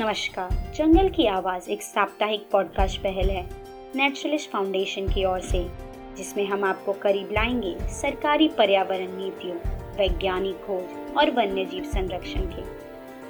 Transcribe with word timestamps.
नमस्कार। 0.00 0.72
जंगल 0.74 1.08
की 1.08 1.26
आवाज़ 1.26 1.70
एक 1.70 1.82
साप्ताहिक 1.82 2.48
पॉडकास्ट 2.52 3.00
पहल 3.00 3.30
है। 3.30 3.50
नेचुरलिस्ट 3.94 4.50
फाउंडेशन 4.50 5.08
की 5.08 5.24
ओर 5.24 5.40
से, 5.40 5.66
जिसमें 6.16 6.46
हम 6.46 6.64
आपको 6.64 6.92
करीब 6.92 7.28
लाएँगे 7.32 7.76
सरकारी 7.88 8.48
पर्यावरण 8.48 9.16
नीतियों, 9.16 9.56
वैज्ञानिक 9.96 10.54
खोज 10.54 11.16
और 11.16 11.30
वन्य 11.30 11.64
जीव 11.64 11.84
संरक्षण 11.84 12.40
के। 12.40 12.62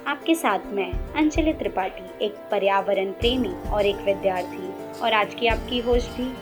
आपके 0.07 0.35
साथ 0.35 0.59
मैं, 0.65 0.91
अंजलि 0.91 1.53
त्रिपाठी, 1.53 2.25
एक 2.25 2.33
पर्यावरण 2.51 3.11
प्रेमी 3.11 3.69
और 3.69 3.85
एक 3.85 3.95
विद्यार्थी, 3.95 4.99
और 4.99 5.13
आज 5.13 5.33
की 5.33 5.47
आपकी 5.47 5.79
होस्ट 5.79 6.09
भी। 6.09 6.33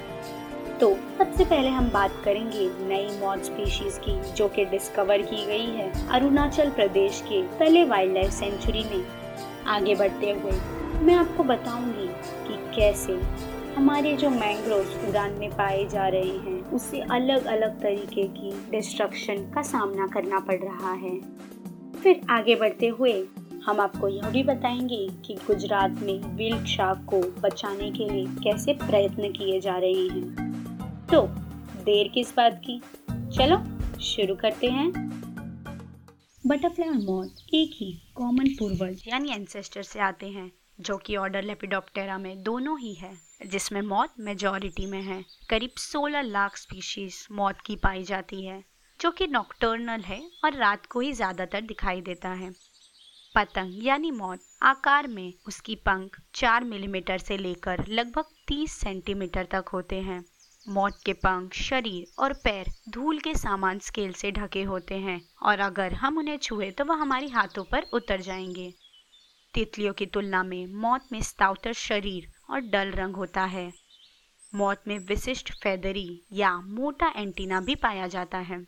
तो 0.80 0.96
सबसे 0.96 1.46
पहले 1.46 1.68
हम 1.68 1.89
बात 1.89 2.12
करेंगे 2.26 2.70
नई 2.88 3.20
मॉड 3.20 3.42
स्पीशीज 3.42 3.98
की, 3.98 4.34
जो 4.34 4.48
कि 4.48 4.66
डिस्कवर 4.66 5.21
की 5.21 5.46
गई 5.46 5.66
है 5.66 6.10
अरुणाचल 6.10 6.70
प्रदेश 6.70 7.21
के 7.21 7.44
तले 7.48 7.84
वाइल्ड 7.84 8.14
लाइफ 8.14 8.30
सेंचुरी 8.30 8.84
में। 8.84 9.25
आगे 9.68 9.95
बढ़ते 9.95 10.32
हुए। 10.32 10.51
मैं 11.01 11.15
आपको 11.15 11.43
बताऊँगी 11.43 12.07
कि 12.47 12.75
कैसे 12.75 13.19
हमारे 13.75 14.18
जो 14.18 14.29
मैंग्रोव 14.29 15.10
उड़ान 15.10 15.32
में 15.32 15.50
पाए 15.50 15.86
जा 15.86 16.07
रहे 16.07 16.37
हैं 16.37 16.71
उससे 16.71 17.00
अलग 17.01 17.46
अलग 17.46 17.82
तरीके 17.82 18.23
की 18.23 18.51
डिस्ट्रक्शन 18.71 19.36
का 19.36 19.61
सामना 19.61 20.07
करना 20.07 20.39
पड़ 20.39 20.59
रहा 20.64 20.93
है। 20.93 21.20
फिर 22.04 22.21
आगे 22.29 22.56
बढ़ते 22.56 22.87
हुए 22.87 23.28
हम 23.65 23.79
आपको 23.79 24.07
यह 24.07 24.29
भी 24.29 24.43
बताएँगे 24.43 25.07
कि 25.25 25.33
गुजरात 25.33 25.92
में 25.92 26.36
विल्ड 26.36 26.65
शार्क 26.65 27.06
को 27.14 27.42
बचाने 27.42 27.92
के 27.92 28.09
लिए 28.09 28.25
कैसे 28.25 28.73
प्रयत्न 28.73 29.32
किए 29.32 29.59
जा 29.59 29.78
रहे 29.78 30.07
हैं। 30.07 31.06
तो 31.07 31.21
देर 31.86 32.08
किस 32.08 32.36
बात 32.38 32.61
की? 32.66 32.81
चलो, 33.11 33.58
शुरू 34.00 34.36
करते 34.36 34.67
हैं। 34.67 35.16
बटरफ्लाई 36.45 36.90
और 36.90 36.95
मॉथ, 36.95 37.28
एक 37.54 37.72
ही 37.76 37.92
कॉमन 38.16 38.48
पूर्वज 38.50 39.02
यानी 39.08 39.31
एंसेस्टर 39.31 39.84
से 39.84 40.00
आते 40.00 40.30
हैं, 40.30 40.52
जो 40.80 40.98
कि 40.98 41.16
ऑर्डर 41.16 41.44
लेपिडोप्टेरा 41.44 42.18
में 42.18 42.44
दोनों 42.44 42.78
ही 42.80 42.94
है, 42.94 43.12
जिसमें 43.46 43.82
मौत 43.82 44.14
मेजॉरिटी 44.20 44.86
में 44.86 45.02
है। 45.02 45.24
करीब 45.50 45.72
16 45.78 46.22
लाख 46.22 46.58
स्पीशीज 46.58 47.28
मौत 47.32 47.62
की 47.66 47.76
पाई 47.76 48.04
जाती 48.04 48.46
है, 48.46 48.64
जो 49.00 49.12
कि 49.12 49.28
नॉक्टर्नल 49.28 50.02
है 50.02 50.22
और 50.44 50.54
रात 50.54 50.86
को 50.86 51.00
ही 51.00 51.12
ज़्यादातर 51.14 51.62
दिखाई 51.62 52.02
देता 52.02 52.30
है। 52.34 52.52
पतंग 53.36 53.84
यानी 53.86 54.12
मौत, 54.12 54.40
आकार 54.64 55.08
में 55.08 55.34
उसकी 55.48 55.76
पंख 55.76 56.20
4 56.36 56.64
मिलीमीटर 56.64 57.18
से 57.18 57.38
लेकर 57.38 57.86
लगभग 57.88 58.26
30 58.48 58.72
सेंटीमीटर 58.72 59.48
तक 59.52 59.70
होते 59.74 60.02
हैं। 60.02 60.24
मौत 60.68 61.00
के 61.06 61.14
पंख, 61.14 61.54
शरीर 61.54 62.22
और 62.22 62.34
पैर 62.34 62.68
धूल 62.90 63.20
के 63.20 63.34
सामान 63.36 63.80
स्केल 63.80 64.14
से 64.14 64.32
ढके 64.32 64.62
होते 64.64 64.96
हैं 64.96 65.22
और 65.42 65.60
अगर 65.60 65.94
हम 65.94 66.18
उन्हें 66.18 66.38
छुए 66.38 66.70
तो 66.72 66.86
वह 66.86 66.96
हमारे 66.96 67.28
हाथों 67.28 67.64
पर 67.64 67.86
उतर 67.94 68.22
जाएँगे। 68.22 68.74
तितलियों 69.54 69.94
की 69.94 70.06
तुलना 70.06 70.44
में 70.44 70.66
मौत 70.74 71.08
में 71.12 71.22
स्टाउटर 71.22 71.74
शरीर 71.74 72.28
और 72.50 72.60
डल 72.62 72.92
रंग 72.92 73.16
होता 73.16 73.44
है। 73.46 73.72
मौत 74.56 74.84
में 74.88 74.98
विशिष्ट 75.00 75.52
फैदरी 75.54 76.10
या 76.32 76.58
मोटा 76.60 77.12
एंटीना 77.18 77.60
भी 77.62 77.76
पाया 77.76 78.08
जाता 78.08 78.38
है। 78.38 78.60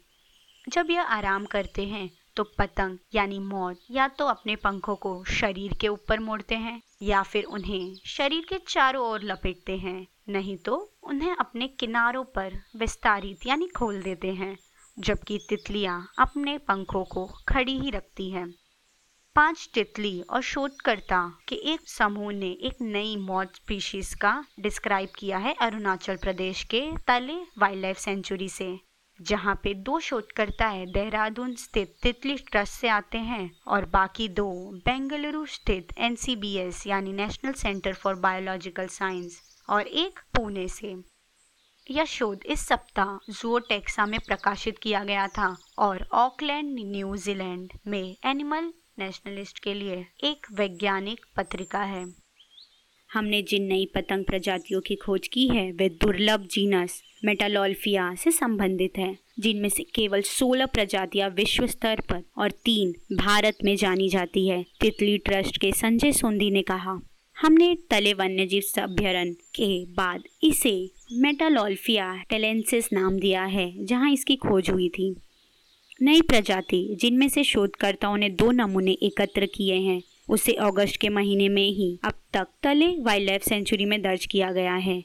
जब 0.68 0.92
यह 0.92 1.02
आराम 1.04 1.46
करते 1.46 1.86
हैं 1.86 2.10
तो 2.36 2.44
पतंग 2.60 2.98
यानी 3.16 3.40
मौत 3.40 3.80
या 3.92 4.08
तो 4.08 4.26
अपने 4.26 4.56
पंखों 4.56 4.96
को 4.96 5.24
शरीर 5.32 5.74
के 5.74 5.88
ऊपर 5.88 6.20
मोड़ते 6.20 6.56
हैं 6.56 6.82
या 7.02 7.24
फिर 7.24 7.44
उन्हें 7.44 7.96
शरीर 8.06 8.46
के 8.50 8.58
चारों 8.68 9.06
ओर 9.06 9.24
लपेटते 9.24 9.78
हैं। 9.78 10.06
नहीं 10.28 10.58
तो 10.58 10.76
उन्हें 11.04 11.36
अपने 11.36 11.68
किनारों 11.80 12.24
पर 12.36 12.60
विस्तारित 12.78 13.46
यानी 13.48 13.68
खोल 13.68 14.02
देते 14.02 14.34
हैं, 14.34 14.58
जबकि 14.98 15.38
तितलियाँ 15.50 16.08
अपने 16.20 16.58
पंखों 16.58 17.04
को 17.06 17.26
खड़ी 17.50 17.78
ही 17.80 17.90
रखती 17.90 18.30
हैं। 18.32 18.48
पाँच 19.36 19.70
तितली 19.74 20.20
और 20.22 20.42
शोधकर्ता 20.42 21.22
के 21.48 21.56
एक 21.74 21.90
समूह 21.90 22.32
ने 22.34 22.50
एक 22.62 22.82
नई 22.82 23.16
मौत 23.18 23.56
स्पीशीज 23.56 24.14
का 24.14 24.34
डिस्क्राइब 24.60 25.10
किया 25.18 25.38
है 25.38 25.54
अरुणाचल 25.62 26.16
प्रदेश 26.16 26.64
के 26.64 26.82
तले 27.08 27.36
वाइल्ड 27.58 27.82
लाइफ 27.82 27.98
सेंचुरी 27.98 28.50
से, 28.50 28.80
जहाँ 29.20 29.56
पे 29.64 29.74
दो 29.74 30.00
शोधकर्ता 30.00 30.68
है 30.68 30.86
देहरादून 30.86 31.56
स्थित 31.56 31.96
तितली 32.04 32.38
ट्रस्ट 32.52 32.74
से 32.74 32.88
आते 32.88 33.18
हैं 33.18 33.50
और 33.68 33.86
बाकी 33.86 34.28
दो 34.30 34.50
बेंगलुरु 34.86 35.46
स्थित 35.46 35.94
एन 35.98 36.18
यानी 36.88 37.14
national 37.14 37.54
centre 37.54 37.94
for 37.94 38.16
biological 38.16 38.88
science 38.88 39.42
और 39.70 39.88
एक 39.88 40.20
पुणे 40.20 40.68
से। 40.68 40.96
यह 41.92 42.06
शोध 42.06 42.40
इस 42.46 42.60
सप्ताह 42.60 43.32
जूटेक्सा 43.32 44.06
में 44.06 44.20
प्रकाशित 44.20 44.78
किया 44.78 45.04
गया 45.04 45.28
था 45.28 45.58
और 45.80 46.08
ऑकलैंड 46.14 46.80
न्यूजीलैंड 46.80 47.72
में 47.88 48.16
एनिमल 48.26 48.74
नेशनलिस्ट 49.00 49.60
के 49.60 49.74
लिए 49.74 50.06
एक 50.24 50.48
वैज्ञानिक 50.54 51.26
पत्रिका 51.36 51.84
है। 51.84 52.06
हमने 53.14 53.42
जिन 53.42 53.64
नई 53.64 53.86
पतंग 53.96 54.26
प्रजातियों 54.26 54.82
की 54.82 54.96
खोज 54.96 55.28
की 55.28 55.48
है, 55.48 55.72
वे 55.72 55.90
दुर्लभ 55.90 56.48
जीनस, 56.52 57.04
मेटालोल्फिया 57.26 58.16
से 58.16 58.32
संबंधित 58.32 58.94
है, 58.98 59.18
जिनमें 59.40 59.70
से 59.70 59.84
केवल 59.84 60.22
16 60.22 60.66
प्रजातियाँ 60.66 61.30
विश्व 61.30 61.68
स्तर 61.68 62.02
पर 62.10 62.24
और 62.38 62.52
तीन 62.52 63.16
भारत 63.16 63.58
में 63.64 63.76
जानी 63.76 64.10
जाती 64.10 64.48
है, 64.48 64.66
तितली 64.82 65.18
ट्रस्ट 65.18 65.58
के 65.58 65.72
संजय 65.72 66.12
सोंदी 66.12 66.52
ने 66.52 66.62
कहा। 66.62 66.98
हमने 67.42 67.78
तले 67.90 68.14
वन्य 68.14 68.46
जीव 68.46 68.82
अभ्यारण 68.82 69.32
के 69.32 69.86
बाद 69.86 70.24
इसे 70.44 70.92
मेटालोल्फिया 71.14 72.24
टेलेंसिस 72.30 72.94
नाम 72.94 73.20
दिया 73.20 73.44
है, 73.44 73.86
जहाँ 73.86 74.12
इसकी 74.12 74.36
खोज 74.36 74.70
हुई 74.70 74.90
थी। 74.90 75.16
नई 76.02 76.22
प्रजाति, 76.22 76.98
जिनमें 77.02 77.30
से 77.30 77.44
शोधकर्ताओं 77.44 78.18
ने 78.18 78.30
दो 78.30 78.52
नमूने 78.52 78.92
एकत्र 78.92 79.46
किए 79.46 79.76
हैं, 79.76 80.02
उसे 80.30 80.54
अगस्त 80.54 80.96
के 80.96 81.10
महीने 81.10 81.50
में 81.50 81.70
ही 81.70 82.00
अब 82.04 82.14
तक 82.34 82.48
तले 82.64 82.88
वाइल्ड 83.02 83.30
लाइफ 83.30 83.44
सेंचुरी 83.44 83.86
में 83.86 84.02
दर्ज 84.02 84.26
किया 84.26 84.52
गया 84.52 84.76
है। 84.76 85.04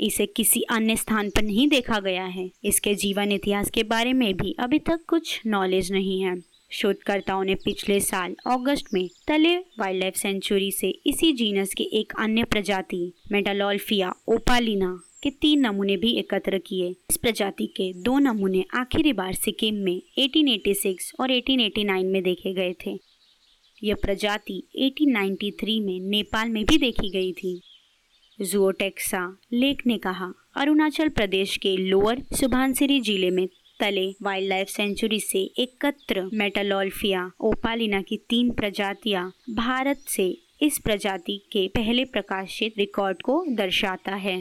इसे 0.00 0.26
किसी 0.26 0.60
अन्य 0.62 0.96
स्थान 0.96 1.30
पर 1.30 1.42
नहीं 1.42 1.68
देखा 1.68 2.00
गया 2.00 2.24
है। 2.24 2.50
इसके 2.64 2.94
जीवन 2.94 3.32
इतिहास 3.32 3.70
के 3.70 3.82
बारे 3.82 4.12
में 4.12 4.36
भी 4.36 4.56
अभी 4.58 4.78
तक 4.78 5.00
कुछ 5.08 5.40
नॉलेज 5.46 5.92
नहीं 5.92 6.20
है। 6.22 6.36
शोधकर्ताओं 6.70 7.44
ने 7.44 7.54
पिछले 7.54 8.00
साल 8.00 8.36
अगस्त 8.46 8.84
में 8.94 9.08
तले 9.26 9.56
वाइल्ड 9.56 10.00
लाइफ 10.00 10.14
सेंचुरी 10.14 10.72
से 10.72 10.88
इसी 11.06 11.32
जीनस 11.32 11.74
के 11.74 11.84
एक 11.84 12.12
अन्य 12.18 12.44
प्रजाति, 12.44 13.12
मेटालोल्फिया 13.32 14.14
ओपालिना, 14.28 15.00
के 15.22 15.30
तीन 15.30 15.60
नमूने 15.60 15.96
भी 15.96 16.12
एकत्र 16.12 16.58
किए। 16.58 16.88
इस 17.10 17.16
प्रजाति 17.16 17.66
के 17.66 17.92
दो 17.92 18.18
नमूने 18.18 18.64
आखिरी 18.74 19.12
बार 19.12 19.34
सिक्किम 19.34 19.74
में 19.74 20.02
1886 20.18 21.12
और 21.20 21.30
1889 21.30 22.04
में 22.04 22.22
देखे 22.22 22.52
गए 22.54 22.74
थे। 22.86 22.98
यह 23.84 23.94
प्रजाति 23.94 24.62
1893 24.76 25.80
में 25.80 26.00
नेपाल 26.00 26.48
में 26.48 26.64
भी 26.64 26.78
देखी 26.78 27.10
गई 27.10 27.32
थी। 27.32 27.62
जुओटेक्सा 28.40 29.38
लेक 29.52 29.82
ने 29.86 29.98
कहा, 29.98 30.32
अरुणाचल 30.56 31.08
प्रदेश 31.08 31.56
के 31.56 31.76
लोअर 31.76 32.22
सुभानसिरी 32.32 33.00
ज़िले 33.00 33.30
में 33.30 33.48
तले 33.80 34.06
वाइल्ड 34.22 34.48
लाइफ 34.48 34.68
सेंचुरी 34.68 35.20
से 35.20 35.38
एकत्र 35.58 36.28
मेटालोल्फिया 36.32 37.30
ओपालिना 37.40 38.00
की 38.02 38.16
तीन 38.28 38.50
प्रजातियाँ 38.50 39.32
भारत 39.50 40.04
से 40.08 40.26
इस 40.62 40.78
प्रजाति 40.78 41.36
के 41.52 41.66
पहले 41.68 42.04
प्रकाशित 42.04 42.78
रिकॉर्ड 42.78 43.22
को 43.22 43.44
दर्शाता 43.48 44.14
है। 44.14 44.40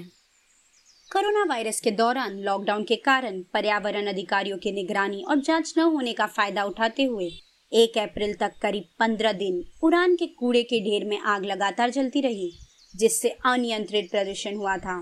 कोरोना 1.11 1.43
वायरस 1.43 1.81
के 1.81 1.91
दौरान 1.91 2.39
लॉकडाउन 2.39 2.83
के 2.83 2.95
कारण 2.95 3.41
पर्यावरण 3.53 4.07
अधिकारियों 4.07 4.57
की 4.57 4.71
निगरानी 4.71 5.23
और 5.23 5.39
जाँच 5.39 5.73
न 5.77 5.81
होने 5.81 6.13
का 6.13 6.25
फ़ायदा 6.27 6.63
उठाते 6.63 7.03
हुए 7.03 7.29
एक 7.71 7.97
अप्रैल 7.97 8.33
तक 8.33 8.53
करीब 8.61 8.83
पंद्रह 8.99 9.31
दिन 9.33 9.63
उड़ान 9.83 10.15
के 10.15 10.27
कूड़े 10.27 10.63
के 10.63 10.79
ढेर 10.79 11.05
में 11.05 11.19
आग 11.19 11.45
लगातार 11.45 11.89
जलती 11.89 12.21
रही, 12.21 12.51
जिससे 12.95 13.29
अनियंत्रित 13.45 14.09
प्रदूषण 14.11 14.55
हुआ 14.55 14.77
था। 14.77 14.97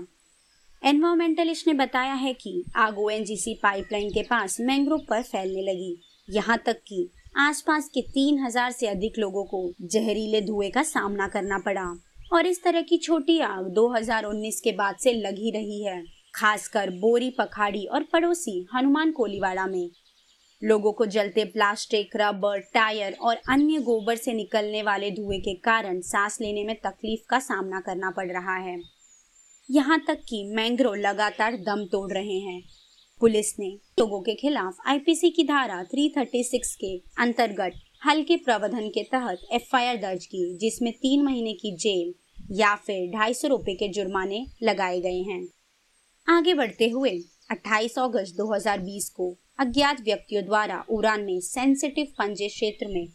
एनवायरमेंटलिस्ट 0.82 1.66
ने 1.66 1.74
बताया 1.74 2.12
है 2.12 2.32
कि 2.32 2.64
आग 2.76 2.98
ओएनजीसी 2.98 3.54
पाइपलाइन 3.54 4.10
के 4.10 4.22
पास 4.22 4.56
मैंग्रोव 4.60 5.00
पर 5.08 5.22
फैलने 5.22 5.62
लगी। 5.62 5.96
यहाँ 6.30 6.58
तक 6.66 6.80
कि 6.86 7.08
आसपास 7.38 7.88
के 7.88 8.00
तीन 8.00 8.38
हज़ार 8.38 8.70
से 8.70 8.86
अधिक 8.86 9.18
लोगों 9.18 9.44
को 9.44 9.72
जहरीले 9.82 10.40
धुएँ 10.40 10.70
का 10.70 10.82
सामना 10.82 11.28
करना 11.28 11.58
पड़ा। 11.58 11.86
और 12.32 12.46
इस 12.46 12.62
तरह 12.64 12.82
की 12.82 12.96
छोटी 12.96 13.38
आग 13.40 13.64
2019 13.74 14.60
के 14.60 14.72
बाद 14.72 14.96
से 14.96 15.12
लगी 15.12 15.50
रही 15.50 15.84
है, 15.84 16.02
खासकर 16.34 16.90
बोरी, 16.90 17.30
पखाड़ी 17.30 17.84
और 17.84 18.02
पड़ोसी 18.02 18.66
हनुमान 18.74 19.12
कोलीवाड़ा 19.12 19.66
में। 19.66 19.90
लोगों 20.62 20.92
को 20.92 21.06
जलते 21.06 21.44
प्लास्टिक, 21.44 22.16
रबर, 22.16 22.58
टायर 22.74 23.16
और 23.20 23.36
अन्य 23.48 23.78
गोबर 23.80 24.16
से 24.16 24.32
निकलने 24.32 24.82
वाले 24.82 25.10
धुएँ 25.10 25.40
के 25.40 25.54
कारण 25.54 26.00
सांस 26.00 26.40
लेने 26.40 26.64
में 26.64 26.76
तकलीफ़ 26.76 27.26
का 27.30 27.38
सामना 27.38 27.80
करना 27.80 28.10
पड़ 28.10 28.30
रहा 28.32 28.56
है। 28.56 28.95
यहाँ 29.70 29.98
तक 30.06 30.18
कि 30.28 30.44
मैंग्रो 30.54 30.94
लगातार 30.94 31.56
दम 31.56 31.84
तोड़ 31.84 32.12
रहे 32.12 32.38
हैं। 32.38 32.62
पुलिस 33.20 33.58
ने 33.58 33.68
लोगों 34.00 34.20
के 34.20 34.34
खिलाफ 34.34 34.76
आईपीसी 34.86 35.30
की 35.30 35.44
धारा 35.44 35.82
336 35.84 36.74
के 36.74 36.96
अंतर्गत 37.18 37.72
हल्के 38.06 38.36
प्रबंधन 38.36 38.88
के 38.88 39.02
तहत 39.02 39.40
एफआईआर 39.52 39.96
दर्ज 39.96 40.26
की, 40.26 40.58
जिसमें 40.58 40.92
तीन 40.92 41.24
महीने 41.24 41.52
की 41.52 41.76
जेल 41.76 42.14
या 42.50 42.74
फिर 42.76 43.10
ढाई 43.10 43.34
सौ 43.34 43.48
रूपए 43.48 43.74
के 43.74 43.88
जुर्माने 43.88 44.46
लगाए 44.62 45.00
गए 45.00 45.22
हैं। 45.22 45.48
आगे 46.28 46.54
बढ़ते 46.54 46.88
हुए 46.88 47.10
28 47.50 47.98
अगस्त 47.98 48.36
2020 48.36 49.08
को 49.08 49.36
अज्ञात 49.58 50.00
व्यक्तियों 50.00 50.44
द्वारा 50.44 50.84
उड़ान 50.90 51.24
में 51.24 51.40
सेंसिटिव 51.40 52.06
पंजे 52.18 52.48
क्षेत्र 52.48 52.86
में 52.88 53.06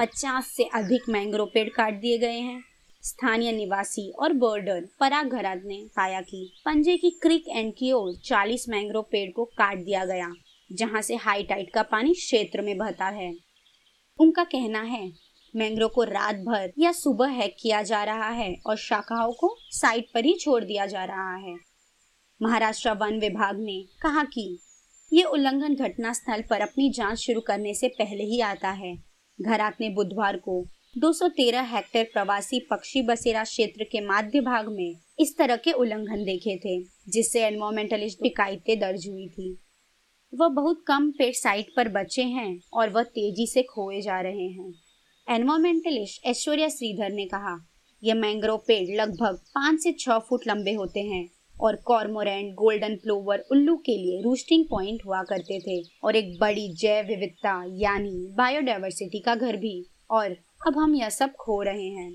50 0.00 0.44
से 0.46 0.64
अधिक 0.64 1.08
मैंग्रो 1.08 1.44
पेड़ 1.44 1.68
काट 1.68 2.00
दिए 2.00 2.18
गए 2.18 2.38
हैं। 2.38 2.67
स्थानीय 3.02 3.52
निवासी 3.52 4.10
और 4.10 4.32
बर्डर 4.32 4.88
पराग 5.00 5.28
घरात 5.28 5.62
ने 5.64 5.86
पाया 5.96 6.20
कि 6.20 6.52
पंजे 6.64 6.96
की 6.96 7.10
क्रिक 7.10 7.48
एंड 7.48 7.72
की 7.78 7.92
ओर 7.92 8.14
40 8.24 8.68
मैंग्रोव 8.68 9.02
पेड़ 9.02 9.30
को 9.30 9.44
काट 9.44 9.78
दिया 9.78 10.04
गया, 10.04 10.32
जहाँ 10.72 11.02
से 11.02 11.16
हाई 11.16 11.42
टाइड 11.42 11.70
का 11.70 11.82
पानी 11.82 12.14
क्षेत्र 12.14 12.62
में 12.62 12.78
बहता 12.78 13.06
है। 13.06 13.34
उनका 14.20 14.44
कहना 14.44 14.82
है, 14.82 15.12
मैंग्रोव 15.56 15.88
को 15.88 16.02
रात 16.02 16.36
भर 16.36 16.72
या 16.78 16.92
सुबह 16.92 17.28
हैक 17.28 17.56
किया 17.60 17.82
जा 17.82 18.04
रहा 18.04 18.28
है 18.28 18.56
और 18.66 18.76
शाखाओं 18.76 19.32
को 19.32 19.56
साइट 19.60 20.06
पर 20.14 20.24
ही 20.24 20.34
छोड़ 20.34 20.64
दिया 20.64 20.86
जा 20.86 21.04
रहा 21.04 21.36
है। 21.36 21.56
महाराष्ट्र 22.42 22.90
वन 22.90 23.18
विभाग 23.18 23.58
ने 23.58 23.82
कहा 24.02 24.24
कि 24.24 24.58
ये 25.12 25.22
उल्लंघन 25.22 25.74
घटना 25.74 26.12
स्थल 26.12 26.42
पर 26.50 26.60
अपनी 26.60 26.90
जाँच 26.90 27.18
शुरू 27.18 27.40
करने 27.40 27.74
से 27.74 27.88
पहले 27.88 28.24
ही 28.24 28.40
आता 28.40 28.70
है। 28.70 28.96
घरात 29.40 29.76
ने 29.80 29.88
बुधवार 29.90 30.36
को 30.36 30.66
213 30.96 31.64
हेक्टेयर 31.64 32.04
प्रवासी 32.04 32.58
पक्षी 32.60 33.02
बसेरा 33.02 33.42
क्षेत्र 33.44 33.84
के 33.84 34.00
मध्य 34.00 34.40
भाग 34.40 34.68
में 34.68 34.94
इस 35.20 35.36
तरह 35.38 35.56
के 35.56 35.72
उल्लंघन 35.72 36.24
देखे 36.24 36.56
थे, 36.56 36.80
जिससे 37.08 37.44
एनवायरमेंटलिस्ट 37.46 38.18
शिकायतें 38.18 38.78
दर्ज 38.80 39.06
हुई 39.08 39.26
थी। 39.28 39.50
वह 40.32 40.48
बहुत 40.48 40.82
कम 40.86 41.10
पेड़ 41.10 41.32
साइट 41.32 41.66
पर 41.76 41.88
बचे 41.88 42.22
हैं 42.22 42.60
और 42.72 42.90
वह 42.90 43.02
तेज़ी 43.02 43.46
से 43.46 43.62
खोए 43.62 44.00
जा 44.00 44.20
रहे 44.20 44.48
हैं। 44.48 44.72
एनवायरमेंटलिस्ट 45.28 46.26
ऐश्वर्या 46.26 46.68
श्रीधर 46.68 47.12
ने 47.12 47.26
कहा 47.26 47.56
यह 48.02 48.14
मैंग्रोव 48.14 48.64
पेड़ 48.66 49.00
लगभग 49.00 49.38
पाँच 49.54 49.80
से 49.80 49.92
छह 49.92 50.18
फुट 50.18 50.48
लंबे 50.48 50.72
होते 50.72 51.02
हैं 51.02 51.26
और 51.60 51.76
कॉर्मोरेंट 51.84 52.54
गोल्डन 52.54 52.96
प्लोवर 52.96 53.44
उल्लू 53.52 53.76
के 53.76 53.96
लिए 53.98 54.20
रूस्टिंग 54.22 54.64
पॉइंट 54.64 55.06
हुआ 55.06 55.22
करते 55.22 55.60
थे 55.60 55.80
और 56.04 56.16
एक 56.16 56.36
बड़ी 56.40 56.68
जैव 56.74 57.06
विविधता, 57.06 57.62
यानी 57.76 58.28
बायोडाइवर्सिटी 58.36 59.20
का 59.20 59.34
घर 59.34 59.56
भी 59.56 59.86
और 60.10 60.36
अब 60.60 60.78
हम 60.78 60.94
यह 60.94 61.08
सब 61.08 61.34
खो 61.34 61.60
रहे 61.62 61.88
हैं। 61.88 62.12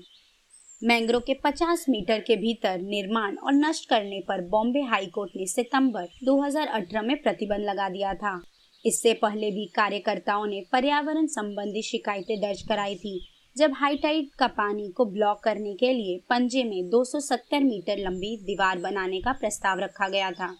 मैंग्रो 0.82 1.20
के 1.20 1.34
50 1.34 1.84
मीटर 1.88 2.20
के 2.20 2.36
भीतर 2.36 2.80
निर्माण 2.80 3.36
और 3.36 3.52
नष्ट 3.52 3.88
करने 3.88 4.20
पर 4.20 4.40
बॉम्बे 4.40 4.80
हाई 4.80 5.06
कोर्ट 5.06 5.30
ने 5.36 5.46
सितंबर 5.46 6.08
2018 6.24 7.02
में 7.02 7.16
प्रतिबंध 7.22 7.60
लगा 7.60 7.88
दिया 7.88 8.14
था। 8.14 8.40
इससे 8.84 9.12
पहले 9.14 9.50
भी 9.50 9.64
कार्यकर्ताओं 9.66 10.46
ने 10.46 10.62
पर्यावरण 10.72 11.26
संबंधी 11.26 11.82
शिकायतें 11.82 12.40
दर्ज 12.40 12.62
कराई 12.62 12.94
थी, 12.94 13.20
जब 13.56 13.72
हाई 13.74 13.96
टाइड 13.96 14.28
का 14.38 14.46
पानी 14.46 14.88
को 14.88 15.04
ब्लॉक 15.04 15.42
करने 15.44 15.74
के 15.74 15.92
लिए 15.92 16.18
पंजे 16.30 16.64
में 16.64 16.90
270 16.90 17.62
मीटर 17.62 17.98
लंबी 17.98 18.36
दीवार 18.36 18.78
बनाने 18.78 19.20
का 19.20 19.32
प्रस्ताव 19.32 19.78
रखा 19.78 20.08
गया 20.08 20.30
था। 20.30 20.54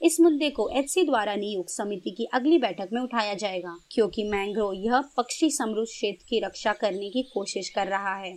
इस 0.00 0.16
मुद्दे 0.20 0.48
को 0.50 0.68
एचसी 0.70 1.02
द्वारा 1.04 1.34
नियुक्त 1.36 1.70
समिति 1.70 2.10
की 2.10 2.24
अगली 2.34 2.58
बैठक 2.58 2.88
में 2.92 3.00
उठाया 3.02 3.34
जाएगा, 3.34 3.74
क्योंकि 3.92 4.22
मैंग्रो 4.24 4.72
यह 4.74 5.00
पक्षी 5.16 5.50
समृद्ध 5.50 5.86
क्षेत्र 5.86 6.24
की 6.28 6.40
रक्षा 6.40 6.72
करने 6.72 7.10
की 7.10 7.22
कोशिश 7.34 7.68
कर 7.68 7.86
रहा 7.86 8.14
है। 8.16 8.32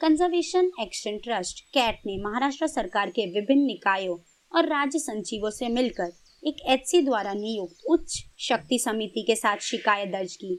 कंजर्वेशन 0.00 0.70
एक्शन 0.80 1.18
ट्रस्ट 1.18 1.60
कैट 1.74 2.00
ने 2.06 2.16
महाराष्ट्र 2.22 2.66
सरकार 2.66 3.10
के 3.10 3.26
विभिन्न 3.30 3.64
निकायों 3.64 4.16
और 4.52 4.68
राज्य 4.68 4.98
संचिवों 4.98 5.50
से 5.50 5.68
मिलकर 5.68 6.12
एक 6.42 6.56
एचसी 6.68 7.00
द्वारा 7.02 7.32
नियुक्त 7.32 7.84
उच्च 7.90 8.22
शक्ति 8.40 8.78
समिति 8.78 9.22
के 9.22 9.36
साथ 9.36 9.56
शिकायत 9.62 10.08
दर्ज 10.08 10.36
की। 10.36 10.54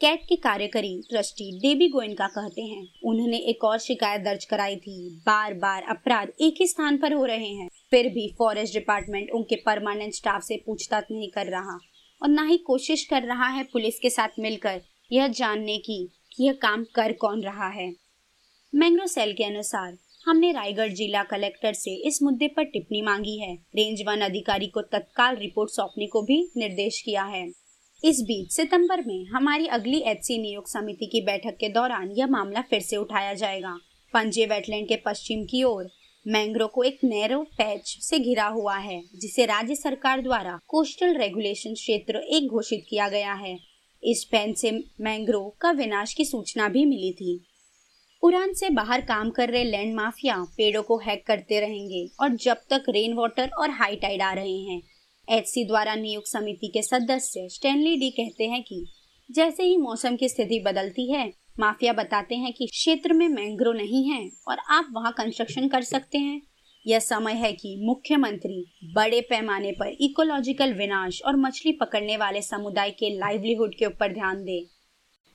कैट 0.00 0.20
के 0.20 0.36
कार्यकारी 0.38 0.96
ट्रस्टी 1.10 1.50
डेबी 1.60 1.88
गोयनका 1.88 2.26
कहते 2.28 2.62
हैं, 2.62 2.86
उन्होंने 3.04 3.38
एक 3.50 3.64
और 3.64 3.78
शिकायत 3.78 4.20
दर्ज 4.20 4.44
कराई 4.44 4.76
थी। 4.76 5.22
बार 5.26 5.54
बार 5.56 5.82
अपराध 5.90 6.32
एक 6.40 6.60
ही 6.60 6.66
स्थान 6.66 6.96
पर 6.96 7.12
हो 7.12 7.24
रहे 7.24 7.48
हैं। 7.48 7.68
फिर 7.90 8.08
भी 8.08 8.34
फॉरेस्ट 8.38 8.74
डिपार्टमेंट 8.74 9.30
उनके 9.30 9.56
परमानेंट 9.56 10.12
स्टाफ 10.14 10.42
से 10.42 10.62
पूछताछ 10.66 11.04
नहीं 11.10 11.30
कर 11.30 11.46
रहा 11.46 11.78
और 12.22 12.28
न 12.28 12.46
ही 12.48 12.58
कोशिश 12.58 13.04
कर 13.04 13.22
रहा 13.22 13.48
है 13.48 13.62
पुलिस 13.62 13.98
के 13.98 14.10
साथ 14.10 14.28
मिलकर 14.38 14.80
यह 15.12 15.28
जानने 15.28 15.78
की 15.78 16.06
कि 16.32 16.44
यह 16.44 16.52
काम 16.52 16.84
कर 16.94 17.12
कौन 17.12 17.42
रहा 17.42 17.68
है। 17.68 17.92
मैंग्रो 18.74 19.06
सेल 19.06 19.32
के 19.32 19.44
अनुसार, 19.44 19.96
हमने 20.26 20.52
रायगढ़ 20.52 20.88
जिला 20.88 21.22
कलेक्टर 21.22 21.72
से 21.72 21.94
इस 22.08 22.22
मुद्दे 22.22 22.48
पर 22.48 22.64
टिप्पणी 22.64 23.02
मांगी 23.02 23.38
है। 23.38 23.54
रेंज 23.54 24.02
वन 24.06 24.20
अधिकारी 24.20 24.66
को 24.66 24.80
तत्काल 24.82 25.36
रिपोर्ट 25.36 25.70
सौंपने 25.70 26.06
को 26.06 26.22
भी 26.22 26.50
निर्देश 26.56 27.02
किया 27.02 27.24
है। 27.24 27.46
इस 28.04 28.20
बीच, 28.20 28.52
सितंबर 28.52 29.00
में 29.06 29.26
हमारी 29.26 29.66
अगली 29.66 29.98
एच 30.00 30.30
नियुक्त 30.30 30.68
समिति 30.68 31.06
की 31.06 31.20
बैठक 31.20 31.56
के 31.56 31.68
दौरान 31.68 32.10
यह 32.10 32.26
मामला 32.26 32.60
फिर 32.60 32.80
से 32.80 32.96
उठाया 32.96 33.34
जाएगा। 33.34 33.76
पंजे 34.14 34.46
वेटलैंड 34.46 34.88
के 34.88 34.96
पश्चिम 34.96 35.44
की 35.44 35.62
ओर 35.64 35.90
मैंग्रो 36.26 36.66
को 36.66 36.82
एक 36.82 36.98
नैरो 37.04 37.42
पैच 37.58 37.96
से 38.00 38.18
घिरा 38.18 38.46
हुआ 38.46 38.76
है, 38.76 39.02
जिसे 39.16 39.46
राज्य 39.46 39.74
सरकार 39.74 40.20
द्वारा 40.20 40.58
कोस्टल 40.68 41.14
रेगुलेशन 41.14 41.74
क्षेत्र 41.74 42.16
एक 42.16 42.48
घोषित 42.48 42.84
किया 42.88 43.08
गया 43.08 43.32
है। 43.32 43.58
इस 44.02 44.24
पैन 44.24 44.52
से 44.52 44.70
मैंग्रो 45.00 45.56
का 45.60 45.70
विनाश 45.70 46.14
की 46.14 46.24
सूचना 46.24 46.68
भी 46.68 46.84
मिली 46.84 47.12
थी। 47.12 47.46
उड़ान 48.22 48.52
से 48.52 48.70
बाहर 48.70 49.00
काम 49.00 49.30
कर 49.30 49.48
रहे 49.48 49.64
लैंड 49.64 49.94
माफिया 49.94 50.36
पेड़ों 50.56 50.82
को 50.82 50.98
हैक 50.98 51.26
करते 51.26 51.60
रहेंगे 51.60 52.06
और 52.20 52.28
जब 52.36 52.56
तक 52.70 52.84
रेन 52.88 53.14
वाटर 53.14 53.50
और 53.58 53.70
हाई 53.70 53.96
टाइड 53.96 54.22
आ 54.22 54.32
रहे 54.32 54.58
हैं। 54.58 54.82
एचसी 55.28 55.64
द्वारा 55.64 55.94
नियुक्त 55.94 56.26
समिति 56.26 56.68
के 56.68 56.82
सदस्य 56.82 57.48
स्टैनली 57.48 57.96
डी 57.96 58.10
कहते 58.10 58.44
हैं 58.44 58.62
कि 58.62 58.84
जैसे 59.30 59.62
ही 59.62 59.76
मौसम 59.76 60.16
की 60.16 60.28
स्थिति 60.28 60.60
बदलती 60.60 61.12
है 61.12 61.32
माफिया 61.60 61.92
बताते 61.92 62.34
हैं 62.34 62.52
कि 62.52 62.66
क्षेत्र 62.66 63.12
में 63.12 63.28
मैंग्रो 63.28 63.72
नहीं 63.72 64.04
है 64.04 64.28
और 64.48 64.58
आप 64.70 64.88
वहाँ 64.92 65.12
कंस्ट्रक्शन 65.12 65.68
कर 65.68 65.82
सकते 65.84 66.18
हैं। 66.18 66.40
यह 66.86 66.98
समय 66.98 67.32
है 67.34 67.52
कि 67.52 67.76
मुख्यमंत्री 67.80 68.64
बड़े 68.94 69.20
पैमाने 69.20 69.72
पर 69.72 69.96
इकोलॉजिकल 70.00 70.72
विनाश 70.74 71.20
और 71.26 71.36
मछली 71.36 71.72
पकड़ने 71.72 72.16
वाले 72.16 72.42
समुदाय 72.42 72.90
के 72.90 73.10
लाइवलीहुड 73.18 73.74
के 73.74 73.86
ऊपर 73.86 74.12
ध्यान 74.12 74.44
दे। 74.44 74.64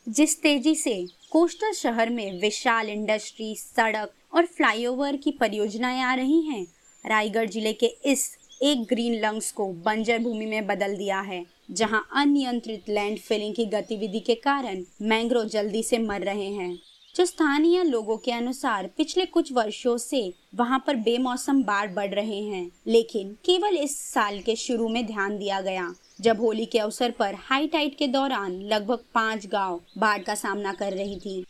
जिस 0.08 0.42
तेज़ी 0.42 0.76
से 0.76 0.96
कोस्टल 1.32 1.72
शहर 1.74 2.10
में 2.10 2.40
विशाल 2.42 2.90
इंडस्ट्री 2.90 3.56
सड़क 3.56 4.14
और 4.34 4.46
फ्लाईओवर 4.48 5.16
की 5.16 5.32
परियोजनाएँ 5.32 6.02
आ 6.02 6.14
रही 6.14 6.42
हैं, 6.42 6.66
रायगढ़ 7.06 7.50
ज़िले 7.50 7.74
के 7.74 7.86
इस 8.06 8.30
एक 8.64 8.86
ग्रीन 8.90 9.20
लंग्स 9.22 9.52
को 9.52 9.68
बंजर 9.86 10.20
भूमि 10.20 10.46
में 10.46 10.68
बदल 10.68 10.96
दिया 10.98 11.20
है। 11.20 11.44
जहाँ 11.70 12.08
अनियंत्रित 12.16 12.90
लैंड 12.90 13.18
फिलिंग 13.20 13.54
की 13.56 13.66
गतिविधि 13.66 14.20
के 14.20 14.36
कारण 14.36 14.84
मैंग्रोव 15.02 15.46
जल्दी 15.46 15.82
से 15.84 15.98
मर 15.98 16.22
रहे 16.22 16.50
हैं। 16.50 16.78
जो 17.16 17.26
स्थानीय 17.26 17.84
लोगों 17.84 18.18
के 18.18 18.32
अनुसार 18.32 18.90
पिछले 18.98 19.26
कुछ 19.26 19.52
वर्षों 19.54 19.98
से 19.98 20.22
वहाँ 20.56 20.84
पर 20.88 20.96
बेमौसम 20.96 21.64
बाढ़ 21.64 21.94
बढ़ 21.94 22.14
रहे 22.14 22.40
हैं, 22.42 22.70
लेकिन 22.88 23.32
केवल 23.46 23.78
इस 23.78 23.98
साल 24.04 24.40
के 24.40 24.56
शुरू 24.56 24.90
में 24.90 25.06
ध्यान 25.06 25.38
दिया 25.38 25.62
गया। 25.62 25.94
जब 26.22 26.42
होली 26.42 26.66
के 26.66 26.80
अवसर 26.80 27.12
पर 27.12 27.36
हाई 27.40 27.68
टाइड 27.68 27.96
के 27.96 28.08
दौरान 28.08 28.62
लगभग 28.64 29.04
पाँच 29.14 29.48
गाँव 29.48 29.82
बाढ़ 29.98 30.22
का 30.24 30.36
सामना 30.36 30.74
कर 30.74 30.94
रही 30.94 31.20
थी। 31.20 31.44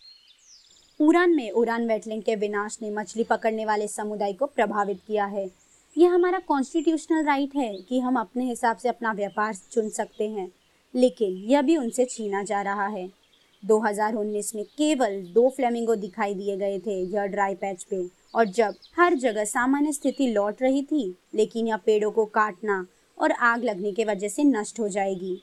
उड़ान 1.00 1.36
में 1.36 1.50
उड़ान 1.52 1.88
वेटलैंड 1.88 2.24
के 2.24 2.36
विनाश 2.36 2.78
ने 2.82 2.90
मछली 2.92 3.24
पकड़ने 3.24 3.66
वाले 3.66 3.88
समुदाय 3.88 4.34
को 4.34 4.46
प्रभावित 4.46 5.00
किया 5.08 5.26
है। 5.26 5.50
यह 5.96 6.12
हमारा 6.12 6.40
कॉन्स्टिट्यूशनल 6.40 7.24
राइट 7.24 7.56
है 7.56 7.76
कि 7.90 8.00
हम 8.00 8.16
अपने 8.20 8.46
हिसाब 8.46 8.78
से 8.78 8.90
अपना 8.90 9.12
व्यापार 9.14 9.54
चुन 9.72 9.90
सकते 9.90 10.28
हैं, 10.30 10.48
लेकिन 10.94 11.36
यह 11.50 11.62
भी 11.62 11.78
उनसे 11.78 12.06
छीना 12.06 12.42
जा 12.44 12.62
रहा 12.62 12.88
है। 12.88 13.08
2019 13.64 14.56
में 14.56 14.64
केवल 14.64 15.22
दो 15.34 15.48
फ्लेमिंगो 15.50 15.96
दिखाई 15.96 16.34
दिए 16.34 16.58
गए 16.58 16.80
थे 16.80 17.00
यह 17.04 17.26
ड्राई 17.26 17.56
पैच 17.56 17.84
पे, 17.84 18.04
और 18.36 18.46
जब 18.46 18.76
हर 18.98 19.16
जगह 19.16 19.44
सामान्य 19.44 19.92
स्थिति 19.92 20.28
लौट 20.28 20.62
रही 20.62 20.82
थी, 20.84 21.16
लेकिन 21.36 21.68
यह 21.68 21.78
पेड़ों 21.78 22.12
को 22.12 22.26
काटना 22.26 22.86
और 23.18 23.32
आग 23.32 23.64
लगने 23.64 23.92
के 23.92 24.06
वजह 24.06 24.28
से 24.28 24.44
नष्ट 24.44 24.80
हो 24.80 24.88
जाएगी। 24.88 25.42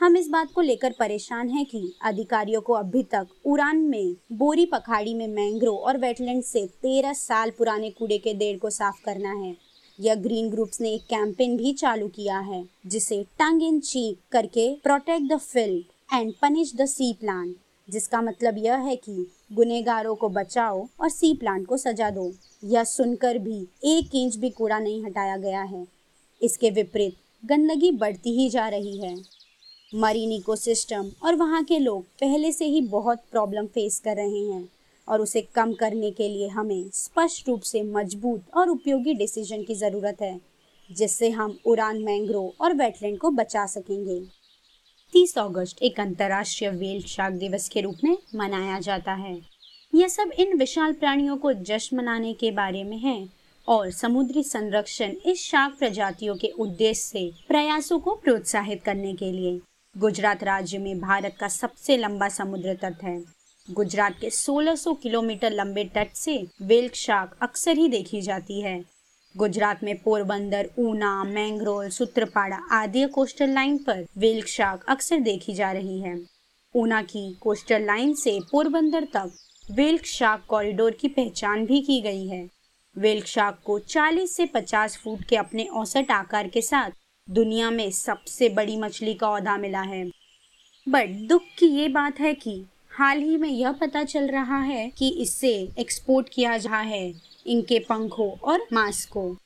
हम 0.00 0.16
इस 0.16 0.28
बात 0.28 0.52
को 0.52 0.60
लेकर 0.60 0.94
परेशान 0.98 1.48
हैं 1.48 1.64
कि 1.66 1.92
अधिकारियों 2.02 2.60
को 2.60 2.72
अभी 2.72 3.02
तक 3.02 3.26
उड़ान 3.44 3.76
में, 3.76 4.16
बोरी 4.32 4.66
पखाड़ी 4.66 5.14
में 5.14 5.26
मैंग्रोव 5.28 5.76
और 5.76 5.98
वेटलैंड 5.98 6.42
से 6.42 6.66
तेरह 6.82 7.12
साल 7.12 7.50
पुराने 7.50 7.90
कूड़े 7.90 8.18
के 8.18 8.34
देर 8.34 8.58
को 8.58 8.70
साफ़ 8.70 9.04
करना 9.04 9.32
है। 9.32 9.63
या 10.00 10.14
ग्रीन 10.14 10.48
ग्रुप्स 10.50 10.80
ने 10.80 10.90
एक 10.90 11.02
कैंपेन 11.02 11.56
भी 11.56 11.72
चालू 11.72 12.08
किया 12.08 12.38
है, 12.38 12.64
जिसे 12.86 13.22
टंग 13.38 13.62
इन 13.62 13.80
चीक 13.80 14.18
करके 14.32 14.74
protect 14.74 15.32
the 15.32 15.38
field 15.38 15.84
and 16.14 16.32
punish 16.42 16.74
the 16.76 16.86
sea 16.86 17.12
plant 17.12 17.56
जिसका 17.88 18.20
मतलब 18.22 18.58
यह 18.58 18.76
है 18.76 18.96
कि 18.96 19.26
गुनेगारों 19.52 20.14
को 20.14 20.28
बचाओ 20.28 20.86
और 21.00 21.08
सी 21.08 21.34
प्लांट 21.34 21.66
को 21.66 21.76
सजा 21.76 22.10
दो। 22.10 22.32
यह 22.64 22.84
सुनकर 22.84 23.38
भी 23.38 23.60
एक 23.84 24.14
इंच 24.14 24.36
भी 24.36 24.50
कूड़ा 24.50 24.78
नहीं 24.78 25.04
हटाया 25.04 25.36
गया 25.36 25.62
है। 25.62 25.86
इसके 26.42 26.70
विपरीत 26.70 27.16
गंदगी 27.44 27.90
बढ़ती 27.90 28.30
ही 28.30 28.48
जा 28.50 28.68
रही 28.68 28.96
है। 28.98 29.14
मरीन 29.94 30.32
इकोसिस्टम 30.32 31.10
और 31.22 31.34
वहाँ 31.34 31.62
के 31.64 31.78
लोग 31.78 32.04
पहले 32.20 32.52
से 32.52 32.64
ही 32.64 32.80
बहुत 32.80 33.24
प्रॉब्लम 33.30 33.66
फेस 33.66 33.98
कर 33.98 34.16
रहे 34.16 34.40
हैं। 34.40 34.68
और 35.08 35.20
उसे 35.20 35.40
कम 35.54 35.72
करने 35.72 36.10
के 36.10 36.28
लिए 36.28 36.48
हमें 36.48 36.90
स्पष्ट 36.92 37.48
रूप 37.48 37.60
से 37.60 37.82
मज़बूत 37.82 38.44
और 38.56 38.68
उपयोगी 38.68 39.14
डिसीज़न 39.14 39.62
की 39.62 39.74
ज़रूरत 39.74 40.22
है, 40.22 40.40
जिससे 40.90 41.30
हम 41.30 41.58
उड़ान 41.66 42.02
मैंग्रोव 42.02 42.52
और 42.60 42.74
वेटलैंड 42.74 43.18
को 43.18 43.30
बचा 43.30 43.66
सकेंगे। 43.66 44.20
30 45.12 45.38
अगस्त 45.38 45.82
एक 45.82 46.00
अंतर्राष्ट्रीय 46.00 46.70
वेल 46.70 47.02
शार्क 47.02 47.34
दिवस 47.34 47.68
के 47.68 47.80
रूप 47.80 47.96
में 48.04 48.16
मनाया 48.34 48.78
जाता 48.80 49.12
है। 49.12 49.40
यह 49.94 50.08
सब 50.08 50.30
इन 50.38 50.56
विशाल 50.58 50.92
प्राणियों 50.92 51.36
को 51.36 51.52
जश्न 51.52 51.96
मनाने 51.96 52.32
के 52.32 52.50
बारे 52.50 52.84
में 52.84 52.96
है 52.98 53.28
और 53.68 53.90
समुद्री 53.90 54.42
संरक्षण 54.42 55.12
इस 55.26 55.44
शार्क 55.44 55.78
प्रजातियों 55.78 56.36
के 56.36 56.48
उद्देश्य 56.48 57.02
से 57.02 57.30
प्रयासों 57.48 57.98
को 57.98 58.14
प्रोत्साहित 58.14 58.82
करने 58.82 59.14
के 59.14 59.32
लिए। 59.32 59.60
गुजरात 59.98 60.44
राज्य 60.44 60.78
में 60.78 61.00
भारत 61.00 61.36
का 61.40 61.48
सबसे 61.48 61.96
लंबा 61.96 62.28
समुद्र 62.28 62.74
तट 62.74 63.02
है। 63.02 63.33
गुजरात 63.70 64.18
के 64.20 64.30
1600 64.30 64.94
किलोमीटर 64.94 65.50
लंबे 65.50 65.84
तट 65.84 66.08
से 66.14 66.46
वेल्क 66.62 66.94
शार्क 66.94 67.36
अक्सर 67.42 67.76
ही 67.76 67.88
देखी 67.88 68.20
जाती 68.20 68.60
है। 68.60 68.84
गुजरात 69.36 69.84
में 69.84 70.02
पोरबंदर, 70.02 70.70
ऊना, 70.78 71.24
मैंग्रोल, 71.24 71.88
सूत्रपाड़ा 71.88 72.56
आदि 72.72 73.06
कोस्टल 73.06 73.50
लाइन 73.50 73.78
पर 73.78 74.06
वेल्क 74.18 74.46
शार्क 74.46 74.84
अक्सर 74.88 75.20
देखी 75.20 75.54
जा 75.54 75.72
रही 75.72 76.00
है। 76.00 76.20
ऊना 76.74 77.02
की 77.02 77.34
कोस्टल 77.40 77.82
लाइन 77.82 78.14
से 78.14 78.40
पोरबंदर 78.52 79.04
तक 79.04 79.32
वेल्क 79.70 80.06
शार्क 80.06 80.44
कॉरिडोर 80.48 80.90
की 80.90 81.08
पहचान 81.08 81.66
भी 81.66 81.80
की 81.80 82.00
गई 82.00 82.26
है। 82.26 82.48
वेल्क 82.98 83.26
शार्क 83.26 83.58
को 83.64 83.78
40 83.78 84.36
से 84.36 84.46
50 84.46 84.96
फुट 84.96 85.24
के 85.24 85.36
अपने 85.36 85.64
औसत 85.64 86.10
आकार 86.10 86.48
के 86.48 86.62
साथ 86.62 86.90
दुनिया 87.30 87.70
में 87.70 87.90
सबसे 87.90 88.48
बड़ी 88.48 88.76
मछली 88.76 89.14
का 89.14 89.28
औदा 89.28 89.56
मिला 89.56 89.82
है। 89.82 90.10
बट 90.88 91.08
दुख 91.28 91.42
की 91.58 91.66
ये 91.66 91.88
बात 91.88 92.20
है 92.20 92.34
कि 92.34 92.64
हाल 92.98 93.18
ही 93.18 93.36
में 93.36 93.48
यह 93.48 93.72
पता 93.72 94.04
चल 94.04 94.28
रहा 94.28 94.58
है 94.58 94.92
कि 94.98 95.08
इससे 95.08 95.68
एक्सपोर्ट 95.78 96.28
किया 96.28 96.58
जा 96.58 96.70
रहा 96.70 96.80
है 96.80 97.14
इनके 97.46 97.78
पंखों 97.78 98.30
और 98.30 98.66
मांस 98.72 99.06
को 99.06 99.36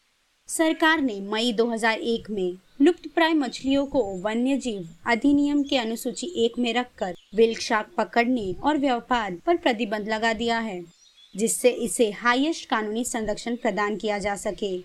सरकार 0.46 1.00
ने 1.00 1.20
मई 1.20 1.52
2001 1.52 2.30
में 2.30 2.56
लुप्त 2.80 3.08
प्राय 3.14 3.34
मछलियों 3.34 3.86
को 3.86 4.02
वन्य 4.02 4.56
जीव 4.56 4.88
अधिनियम 5.06 5.62
के 5.62 5.76
अनुसूची 5.76 6.26
एक 6.26 6.58
में 6.58 6.74
रखकर 6.74 7.14
वेल्क 7.34 7.60
शार्क 7.60 7.88
पकड़ने 7.96 8.54
और 8.62 8.78
व्यापार 8.78 9.36
पर 9.46 9.56
प्रतिबंध 9.56 10.08
लगा 10.08 10.32
दिया 10.32 10.58
है, 10.58 10.84
जिससे 11.36 11.70
इसे 11.70 12.10
हाईएस्ट 12.10 12.68
कानूनी 12.68 13.04
संरक्षण 13.04 13.56
प्रदान 13.56 13.96
किया 13.96 14.18
जा 14.18 14.36
सके। 14.36 14.76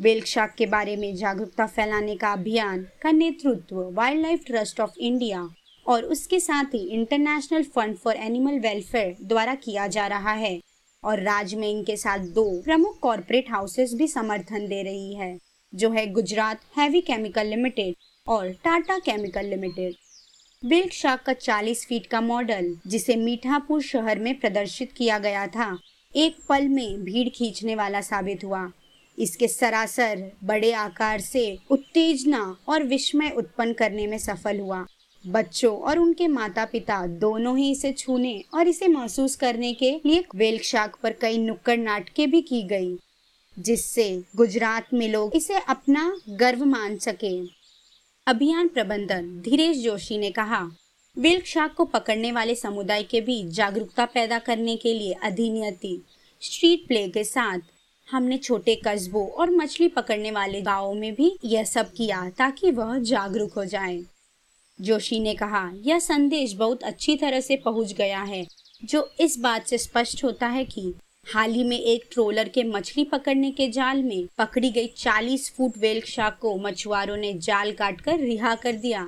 वेल्क 0.00 0.26
शार्क 0.26 0.54
के 0.58 0.66
बारे 0.66 0.96
में 0.96 1.16
जागरूकता 1.16 1.66
फैलाने 1.66 2.16
का 2.16 2.32
अभियान 2.32 2.86
का 3.02 3.10
नेतृत्व 3.10 3.90
wild 3.90 4.22
life 4.22 4.44
trust 4.46 4.80
of 4.80 4.98
India 4.98 5.48
और 5.90 6.04
उसके 6.04 6.40
साथ 6.40 6.74
ही 6.74 6.82
international 6.88 7.62
fund 7.64 7.96
for 7.96 8.16
animal 8.16 8.58
welfare 8.58 9.16
द्वारा 9.22 9.54
किया 9.54 9.86
जा 9.86 10.06
रहा 10.06 10.32
है। 10.32 10.60
और 11.04 11.20
राज्य 11.20 11.56
में 11.56 11.68
इनके 11.70 11.96
साथ 11.96 12.18
दो 12.18 12.44
प्रमुख 12.62 12.98
कॉरपोरेट 12.98 13.50
हाउसेस 13.50 13.94
भी 13.94 14.08
समर्थन 14.08 14.66
दे 14.68 14.82
रही 14.82 15.14
है, 15.14 15.38
जो 15.74 15.90
है 15.90 16.06
गुजरात 16.06 16.60
हैवी 16.76 17.00
केमिकल 17.00 17.46
लिमिटेड 17.46 17.94
और 18.26 18.50
टाटा 18.64 18.98
केमिकल 18.98 19.46
लिमिटेड 19.46 19.94
बिल्क 20.62 20.92
शाक 20.92 21.22
का 21.22 21.32
40 21.32 21.84
फीट 21.86 22.06
का 22.06 22.20
मॉडल 22.20 22.74
जिसे 22.86 23.16
मीठापुर 23.16 23.82
शहर 23.82 24.18
में 24.18 24.38
प्रदर्शित 24.40 24.92
किया 24.92 25.18
गया 25.18 25.46
था, 25.46 25.78
एक 26.16 26.36
पल 26.48 26.68
में 26.68 27.02
भीड़ 27.04 27.28
खींचने 27.28 27.74
वाला 27.74 28.00
साबित 28.00 28.44
हुआ। 28.44 28.70
इसके 29.18 29.48
सरासर 29.48 30.30
बड़े 30.44 30.72
आकार 30.72 31.20
से 31.20 31.58
उत्तेजना 31.70 32.56
और 32.68 32.82
विस्मय 32.82 33.30
उत्पन्न 33.30 33.72
करने 33.72 34.06
में 34.06 34.18
सफल 34.18 34.60
हुआ। 34.60 34.84
बच्चों 35.24 35.76
और 35.78 35.98
उनके 35.98 36.26
माता 36.28 36.64
पिता 36.64 37.06
दोनों 37.06 37.56
ही 37.58 37.70
इसे 37.70 37.92
छूने 37.92 38.42
और 38.54 38.68
इसे 38.68 38.88
महसूस 38.88 39.34
करने 39.36 39.72
के 39.72 39.90
लिए 40.06 40.24
वेल्क 40.34 40.62
शाक 40.62 40.96
पर 41.02 41.12
कई 41.12 41.38
नुक्कड़ 41.38 41.78
नाटकें 41.78 42.30
भी 42.30 42.40
की 42.42 42.62
गई, 42.62 42.96
जिससे 43.56 44.22
गुजरात 44.36 44.92
में 44.94 45.08
लोग 45.08 45.34
इसे 45.36 45.58
अपना 45.68 46.12
गर्व 46.30 46.64
मान 46.64 46.96
सके 46.98 47.38
अभियान 48.26 48.68
प्रबंधन 48.68 49.26
धीरेश 49.40 49.76
जोशी 49.76 50.18
ने 50.18 50.30
कहा, 50.30 50.60
वेल्क 51.16 51.44
शाक 51.44 51.74
को 51.74 51.84
पकड़ने 51.84 52.30
वाले 52.32 52.54
समुदाय 52.54 53.02
के 53.02 53.20
बीच 53.20 53.46
जागरूकता 53.46 54.04
पैदा 54.04 54.38
करने 54.38 54.76
के 54.76 54.94
लिए 54.94 55.12
अधिनियति, 55.22 56.00
स्ट्रीट 56.42 56.86
प्ले 56.88 57.08
के 57.08 57.24
साथ 57.24 57.58
हमने 58.08 58.38
छोटे 58.38 58.80
कस्बों 58.84 59.26
और 59.30 59.50
मछली 59.50 59.88
पकड़ने 59.88 60.30
वाले 60.30 60.62
गाँवों 60.62 60.94
में 60.94 61.14
भी 61.14 61.36
यह 61.44 61.64
सब 61.64 61.92
किया 61.92 62.28
ताकि 62.30 62.70
वह 62.70 62.98
जागरूक 62.98 63.52
हो 63.52 63.64
जाएँ। 63.64 64.02
जोशी 64.80 65.20
ने 65.20 65.34
कहा, 65.34 65.70
यह 65.82 65.98
संदेश 65.98 66.52
बहुत 66.52 66.82
अच्छी 66.82 67.16
तरह 67.16 67.40
से 67.40 67.56
पहुँच 67.56 67.92
गया 67.92 68.22
है, 68.22 68.46
जो 68.84 69.08
इस 69.20 69.38
बात 69.38 69.66
से 69.66 69.78
स्पष्ट 69.78 70.24
होता 70.24 70.46
है 70.46 70.64
कि 70.64 70.92
हाल 71.26 71.52
ही 71.52 71.64
में 71.64 71.78
एक 71.78 72.04
ट्रोलर 72.12 72.48
के 72.48 72.62
मछली 72.64 73.04
पकड़ने 73.04 73.50
के 73.50 73.68
जाल 73.68 74.02
में 74.02 74.26
पकड़ी 74.38 74.70
गई 74.70 74.86
40 74.96 75.50
फुट 75.50 75.78
वेल 75.78 76.00
शाक 76.00 76.38
को 76.38 76.56
मछुआरों 76.58 77.16
ने 77.16 77.32
जाल 77.34 77.72
काटकर 77.72 78.18
रिहा 78.18 78.54
कर 78.54 78.72
दिया। 78.72 79.06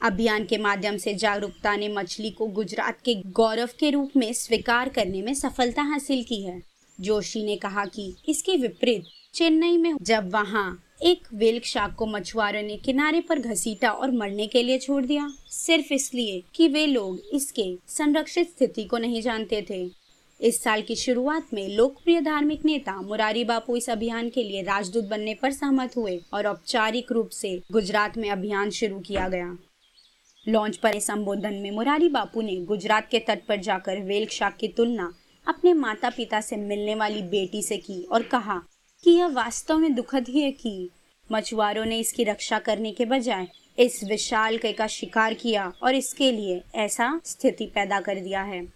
अभियान 0.00 0.44
के 0.44 0.58
माध्यम 0.58 0.96
से 0.96 1.14
जागरूकता 1.14 1.74
ने 1.76 1.88
मछली 1.88 2.30
को 2.30 2.46
गुजरात 2.46 3.00
के 3.04 3.14
गौरव 3.32 3.68
के 3.80 3.90
रूप 3.90 4.12
में 4.16 4.32
स्वीकार 4.32 4.88
करने 4.88 5.22
में 5.22 5.34
सफलता 5.34 5.82
हासिल 5.82 6.24
की 6.24 6.42
है। 6.42 6.60
जोशी 6.98 7.44
ने 7.44 7.56
कहा 7.56 7.84
कि 7.84 8.14
इसके 8.28 8.56
विपरीत 8.56 9.04
चेन्नई 9.34 9.76
में 9.76 9.96
जब 10.02 10.32
वहाँ 10.32 10.82
एक 11.00 11.26
वेल्क 11.34 11.64
शाक 11.64 11.94
को 11.94 12.06
मछुआरों 12.06 12.62
ने 12.62 12.76
किनारे 12.76 13.20
पर 13.20 13.38
घसीटा 13.38 13.90
और 13.90 14.10
मरने 14.10 14.46
के 14.46 14.62
लिए 14.62 14.78
छोड़ 14.78 15.04
दिया। 15.04 15.26
सिर्फ़ 15.46 15.92
इसलिए 15.94 16.42
कि 16.54 16.68
वे 16.68 16.86
लोग 16.86 17.20
इसके 17.32 17.64
संरक्षित 17.88 18.48
स्थिति 18.48 18.84
को 18.84 18.98
नहीं 18.98 19.20
जानते 19.22 19.64
थे। 19.70 19.90
इस 20.40 20.62
साल 20.62 20.82
की 20.82 20.94
शुरुआत 20.96 21.52
में 21.54 21.68
लोकप्रिय 21.68 22.20
धार्मिक 22.20 22.64
नेता 22.64 23.00
मुरारी 23.00 23.44
बापू 23.44 23.76
इस 23.76 23.88
अभियान 23.90 24.28
के 24.30 24.42
लिए 24.42 24.62
राजदूत 24.62 25.04
बनने 25.04 25.34
पर 25.34 25.52
सहमत 25.52 25.96
हुए 25.96 26.18
और 26.32 26.46
औपचारिक 26.46 27.12
रूप 27.12 27.28
से 27.28 27.60
गुजरात 27.72 28.16
में 28.18 28.30
अभियान 28.30 28.70
शुरू 28.70 29.00
किया 29.00 29.28
गया। 29.28 29.56
लॉन्च 30.46 30.76
पर 30.76 30.98
संबोधन 30.98 31.54
में 31.54 31.70
मुरारी 31.70 32.08
बापू 32.08 32.42
ने 32.42 32.56
गुजरात 32.64 33.08
के 33.10 33.18
तट 33.18 33.46
पर 33.48 33.60
जाकर 33.60 34.00
वेल्क 34.00 34.30
शाक 34.30 34.56
की 34.56 34.68
तुलना 34.68 35.12
अपने 35.46 35.72
माता 35.72 36.10
पिता 36.10 36.40
से 36.40 36.56
मिलने 36.56 36.94
वाली 36.94 37.22
बेटी 37.22 37.62
से 37.62 37.76
की 37.76 38.02
और 38.02 38.22
कहा 38.22 38.60
कि 39.06 39.12
यह 39.12 39.26
वास्तव 39.26 39.78
में 39.78 39.94
दुखद 39.94 40.28
ही 40.28 40.40
है 40.40 40.50
कि 40.50 40.90
मछुआरों 41.32 41.84
ने 41.84 41.98
इसकी 41.98 42.24
रक्षा 42.24 42.58
करने 42.58 42.90
के 42.92 43.04
बजाय 43.04 43.46
इस 43.78 44.00
विशाल 44.04 44.56
कई 44.58 44.72
का 44.72 44.86
शिकार 44.86 45.34
किया 45.34 45.72
और 45.82 45.94
इसके 45.94 46.30
लिए 46.32 46.62
ऐसा 46.74 47.20
स्थिति 47.24 47.66
पैदा 47.66 48.00
कर 48.00 48.20
दिया 48.20 48.42
है। 48.42 48.66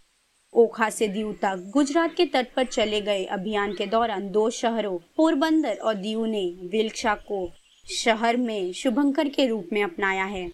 ओखा 0.55 0.91
से 0.91 1.09
दीव 1.09 1.33
तक 1.33 1.71
गुजरात 1.71 2.15
के 2.15 2.27
तट 2.27 2.53
पर 2.55 2.65
चले 2.65 3.01
गए 3.01 3.25
अभियान 3.25 3.75
के 3.75 3.87
दौरान 3.87 4.31
दो 4.31 4.51
शहरों, 4.51 4.99
पोरबंदर 5.17 5.75
और 5.75 5.95
दीव 5.95 6.25
ने 6.25 6.45
विल्क्षा 6.71 7.15
को 7.15 7.51
शहर 7.87 8.37
में 8.37 8.73
शुभंकर 8.73 9.29
के 9.29 9.47
रूप 9.47 9.69
में 9.73 9.83
अपनाया 9.83 10.25
है। 10.25 10.51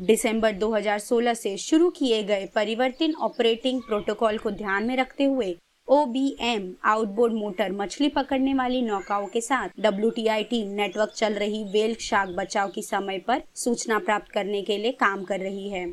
दिसंबर 0.00 0.52
2016 0.52 1.34
से 1.34 1.56
शुरू 1.56 1.90
किए 1.90 2.22
गए 2.22 2.46
परिवर्तन 2.46 3.14
ऑपरेटिंग 3.14 3.82
प्रोटोकॉल 3.82 4.38
को 4.38 4.50
ध्यान 4.50 4.86
में 4.86 4.96
रखते 4.96 5.24
हुए 5.24 5.56
O 5.92 6.04
B 6.06 6.36
M 6.40 6.74
outboard 6.84 7.34
motor 7.34 7.72
मछली 7.72 8.08
पकड़ने 8.08 8.54
वाली 8.54 8.82
नौकाओं 8.82 9.26
के 9.26 9.40
साथ। 9.40 9.68
WTI 9.80 10.44
टीम 10.44 10.68
नेटवर्क 10.68 11.12
चल 11.16 11.32
रही 11.32 11.64
वेल 11.64 11.94
शार्क 12.00 12.30
बचाव 12.30 12.68
की 12.68 12.82
समय 12.82 13.18
पर 13.18 13.42
सूचना 13.54 13.98
प्राप्त 13.98 14.32
करने 14.32 14.62
के 14.62 14.78
लिए 14.78 14.92
काम 14.92 15.24
कर 15.24 15.40
रही 15.40 15.68
है। 15.68 15.90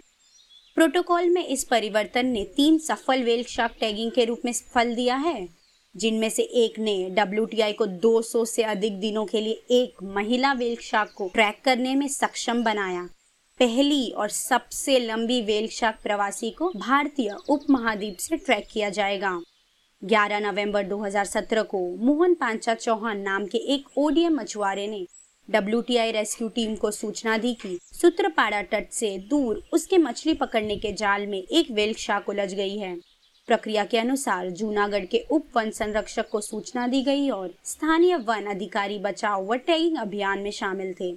प्रोटोकॉल 0.76 1.30
में 1.30 1.46
इस 1.46 1.64
परिवर्तन 1.64 2.26
ने 2.26 2.44
तीन 2.44 2.78
सफल 2.78 3.24
वेल 3.24 3.44
शार्क 3.44 3.76
टैगिंग 3.80 4.12
के 4.12 4.26
रूप 4.26 4.42
में 4.46 4.54
फल 4.54 4.96
दिया 4.96 5.16
है। 5.16 5.50
जिनमें 5.96 6.30
से 6.30 6.44
एक 6.44 6.80
ने 6.80 7.10
डब्ल्यू 7.10 7.48
को 7.54 7.86
200 7.86 8.46
से 8.46 8.64
अधिक 8.64 9.00
दिनों 9.00 9.26
के 9.26 9.42
लिए 9.42 9.66
एक 9.72 10.04
महिला 10.04 10.54
वेल 10.54 10.78
शार्क 10.82 11.12
को 11.16 11.32
ट्रैक 11.34 11.62
करने 11.66 11.96
में 11.96 12.08
सक्षम 12.08 12.64
बनाया। 12.64 13.10
पहली 13.60 14.10
और 14.10 14.30
सबसे 14.30 15.00
लंबी 15.00 15.42
वेल 15.42 15.68
शार्क 15.68 16.00
प्रवासी 16.04 16.52
को 16.52 16.70
भारतीय 16.70 17.36
उपमहाद्वीप 17.50 18.18
से 18.18 18.38
ट्रैक 18.38 18.68
किया 18.72 18.90
जाएगा। 18.90 19.42
11 20.04 20.42
नवंबर 20.42 20.84
2017 20.84 21.64
को 21.64 21.80
मोहन 21.96 22.34
पांचा 22.34 22.74
चौहान 22.74 23.20
नाम 23.20 23.46
के 23.46 23.58
एक 23.58 23.86
ओडीएम 23.98 24.36
मछुआरे 24.40 24.88
ने 24.88 25.06
डब्ल्यू 25.50 25.82
रेस्क्यू 25.90 26.50
टीम 26.50 26.76
को 26.76 26.92
सूचना 26.92 27.38
दी 27.38 27.54
कि 27.54 27.80
सूत्रपाड़ा 27.82 28.62
तट 28.62 28.92
से 28.92 29.18
दूर 29.20 29.64
उसके 29.74 29.98
मछली 29.98 30.34
पकड़ने 30.34 30.78
के 30.78 30.92
जाल 30.94 31.28
में 31.28 31.44
एक 31.44 31.72
वेल्क 31.72 31.98
शाक 31.98 32.30
उलझ 32.30 32.54
गई 32.54 32.78
है। 32.78 32.96
प्रक्रिया 33.48 33.86
के 33.86 33.98
अनुसार 33.98 34.50
जूनागढ़ 34.50 35.06
के 35.06 35.26
उप 35.32 35.48
वन 35.56 35.72
संरक्षक 35.72 36.30
को 36.30 36.42
सूचना 36.42 36.88
दी 36.88 37.02
गई 37.02 37.30
और 37.30 37.54
स्थानीय 37.64 38.16
वन 38.16 38.46
अधिकारी 38.46 39.00
बचाव 39.00 39.46
व 39.46 39.56
टैगिंग 39.56 39.98
अभियान 39.98 40.40
में 40.40 40.52
शामिल 40.52 40.94
थे। 40.94 41.12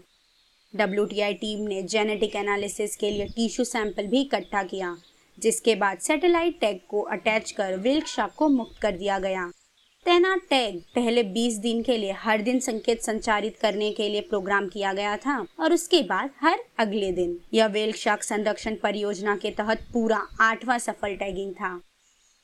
डब्ल्यू 0.76 1.06
टीम 1.14 1.66
ने 1.68 1.82
जेनेटिक 1.82 2.36
एनालिसिस 2.36 2.96
के 2.96 3.10
लिए 3.10 3.26
टिश्यू 3.26 3.64
सैंपल 3.64 4.06
भी 4.06 4.20
इकट्ठा 4.20 4.62
किया। 4.62 4.96
जिसके 5.42 5.74
बाद 5.74 5.98
सैटेलाइट 5.98 6.60
टैग 6.60 6.80
को 6.88 7.00
अटैच 7.12 7.50
कर 7.50 7.76
विल्क 7.76 8.06
शाह 8.06 8.26
को 8.28 8.48
मुक्त 8.48 8.80
कर 8.82 8.96
दिया 8.96 9.18
गया। 9.18 9.50
तैनात 10.06 10.40
टैग 10.50 10.78
पहले 10.94 11.22
20 11.24 11.58
दिन 11.58 11.82
के 11.82 11.96
लिए 11.98 12.12
हर 12.12 12.40
दिन 12.40 12.60
संकेत 12.60 13.02
संचारित 13.02 13.56
करने 13.56 13.90
के 13.90 14.08
लिए 14.08 14.20
प्रोग्राम 14.20 14.68
किया 14.68 14.92
गया 14.92 15.16
था 15.16 15.36
और 15.60 15.72
उसके 15.72 16.02
बाद 16.02 16.30
हर 16.40 16.58
अगले 16.78 17.12
दिन 17.12 17.38
यह 17.54 17.66
वेल्क 17.66 17.96
शाक 17.96 18.22
संरक्षण 18.22 18.76
परियोजना 18.82 19.36
के 19.36 19.50
तहत 19.50 19.86
पूरा 19.92 20.26
आठवां 20.40 20.78
सफल 20.78 21.16
टैगिंग 21.16 21.52
था। 21.52 21.80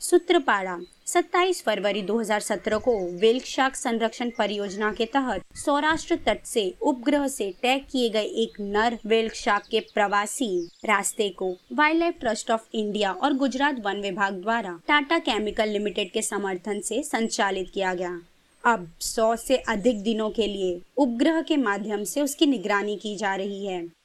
सूत्रपाड़ा 0.00 0.76
27 1.07 1.62
फरवरी 1.62 2.03
2017 2.03 2.81
को 2.81 2.93
वेल्क 3.21 3.45
शार्क 3.45 3.75
संरक्षण 3.75 4.31
परियोजना 4.38 4.93
के 4.93 5.05
तहत 5.05 5.43
सौराष्ट्र 5.57 6.17
तट 6.17 6.45
से 6.45 6.65
उपग्रह 6.83 7.26
से 7.29 7.50
टैग 7.62 7.85
किए 7.93 8.09
गए 8.09 8.25
एक 8.43 8.61
नर 8.61 8.99
वेल्क 9.07 9.35
शार्क 9.35 9.67
के 9.71 9.81
प्रवासी 9.95 10.49
रास्ते 10.85 11.29
को 11.29 11.50
wild 11.73 12.00
life 12.00 12.21
trust 12.21 12.50
of 12.50 12.69
India 12.75 13.12
और 13.12 13.35
गुजरात 13.35 13.83
वन 13.87 14.00
विभाग 14.00 14.41
द्वारा 14.43 14.79
टाटा 14.88 15.19
केमिकल 15.19 15.69
लिमिटेड 15.69 16.12
के 16.12 16.23
समर्थन 16.23 16.81
से 16.81 17.03
संचालित 17.03 17.71
किया 17.75 17.95
गया। 17.95 18.21
अब 18.65 18.88
100 19.00 19.35
से 19.37 19.57
अधिक 19.69 20.03
दिनों 20.03 20.31
के 20.31 20.47
लिए 20.47 20.81
उपग्रह 20.97 21.43
के 21.43 21.57
माध्यम 21.57 22.05
से 22.05 22.23
उसकी 22.23 22.47
निगरानी 22.47 22.97
की 22.97 23.17
जा 23.17 23.35
रही 23.35 23.67
है। 23.67 23.96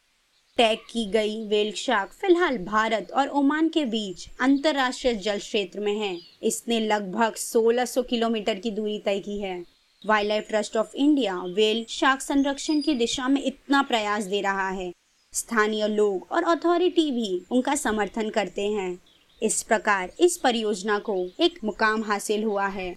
टैग 0.61 0.79
की 0.79 1.05
गई 1.05 1.47
वेल 1.47 1.71
शार्क 1.71 2.11
फ़िलहाल 2.11 2.57
भारत 2.57 3.11
और 3.11 3.27
ओमान 3.27 3.69
के 3.69 3.85
बीच 3.85 4.29
अंतरराष्ट्रीय 4.41 5.13
जल 5.13 5.37
क्षेत्र 5.37 5.79
में 5.79 5.99
है। 5.99 6.19
इसने 6.43 6.79
लगभग 6.79 7.35
1600 7.35 8.03
किलोमीटर 8.03 8.55
की 8.55 8.71
दूरी 8.71 8.99
तय 8.99 9.19
की 9.19 9.39
है। 9.41 9.65
Wildlife 10.29 10.47
trust 10.49 10.77
of 10.77 10.95
India 10.95 11.37
whale 11.37 11.85
shark 11.89 12.21
संरक्षण 12.21 12.81
की 12.81 12.93
दिशा 12.93 13.27
में 13.27 13.43
इतना 13.43 13.81
प्रयास 13.81 14.23
दे 14.23 14.41
रहा 14.41 14.69
है। 14.69 14.93
स्थानीय 15.33 15.87
लोग 15.87 16.27
और 16.31 16.43
अथॉरिटी 16.43 17.11
भी 17.11 17.45
उनका 17.51 17.75
समर्थन 17.75 18.29
करते 18.29 18.67
हैं। 18.67 18.99
इस 19.43 19.63
प्रकार 19.63 20.11
इस 20.19 20.37
परियोजना 20.37 20.99
को 20.99 21.29
एक 21.39 21.59
मुकाम 21.63 22.03
हासिल 22.03 22.43
हुआ 22.43 22.67
है। 22.67 22.95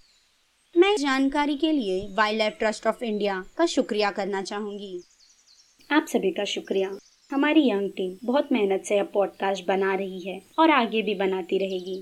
मैं 0.76 0.96
जानकारी 0.96 1.56
के 1.56 1.72
लिए 1.72 2.08
wild 2.14 2.38
life 2.38 2.56
trust 2.58 2.86
of 2.86 3.04
India 3.04 3.44
का 3.56 3.66
शुक्रिया 3.66 4.10
करना 4.10 4.42
चाहूँगी। 4.42 5.00
आप 5.92 6.06
सभी 6.08 6.30
का 6.30 6.44
शुक्रिया। 6.44 6.98
हमारी 7.34 7.62
यंग 7.68 7.90
टीम 7.90 8.16
बहुत 8.24 8.48
मेहनत 8.52 8.82
से 8.84 8.96
यह 8.96 9.04
पॉडकास्ट 9.14 9.66
बना 9.66 9.94
रही 9.94 10.20
है 10.20 10.40
और 10.58 10.70
आगे 10.70 11.00
भी 11.02 11.14
बनाती 11.14 11.58
रहेगी। 11.58 12.00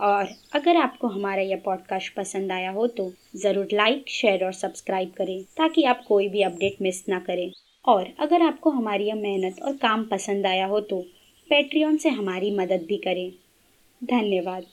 और 0.00 0.28
अगर 0.54 0.76
आपको 0.76 1.08
हमारा 1.08 1.42
यह 1.42 1.60
पॉडकास्ट 1.64 2.14
पसंद 2.14 2.52
आया 2.52 2.70
हो 2.70 2.86
तो 2.96 3.10
ज़रूर 3.36 3.68
लाइक 3.72 4.08
शेयर 4.10 4.44
और 4.44 4.52
सब्सक्राइब 4.52 5.12
करें, 5.18 5.42
ताकि 5.56 5.84
आप 5.84 6.02
कोई 6.08 6.28
भी 6.28 6.42
अपडेट 6.42 6.82
मिस 6.82 7.02
ना 7.08 7.18
करें। 7.20 7.50
और 7.84 8.12
अगर 8.18 8.42
आपको 8.42 8.70
हमारी 8.70 9.04
यह 9.04 9.14
मेहनत 9.14 9.60
और 9.62 9.76
काम 9.76 10.04
पसंद 10.04 10.46
आया 10.46 10.66
हो 10.66 10.80
तो 10.82 11.00
पेट्रियन 11.50 11.96
से 11.96 12.08
हमारी 12.10 12.50
मदद 12.50 12.84
भी 12.88 12.96
करें। 12.98 13.30
धन्यवाद। 14.02 14.66